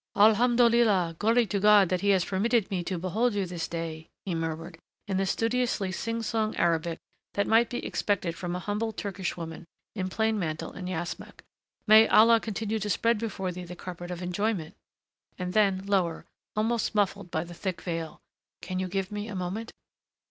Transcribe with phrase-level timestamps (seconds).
[0.15, 4.33] "Alhamdolillah Glory to God that he has permitted me to behold you this day," he
[4.33, 6.97] murmured, in the studiously sing song Arabic
[7.35, 11.43] that might be expected from a humble Turkish woman in plain mantle and yashmak.
[11.85, 14.73] "May Allah continue to spread before thee the carpet of enjoyment"
[15.37, 16.25] and then lower,
[16.55, 18.21] almost muffled by the thick veil,
[18.59, 19.71] "Can you give me a moment